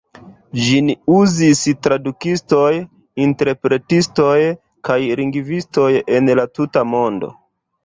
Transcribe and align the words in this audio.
Ĝin 0.67 0.87
uzis 1.17 1.61
tradukistoj, 1.87 2.71
interpretistoj 3.27 4.39
kaj 4.91 4.99
lingvistoj 5.23 5.93
en 6.19 6.35
la 6.43 6.51
tuta 6.59 6.87
mondo. 6.97 7.33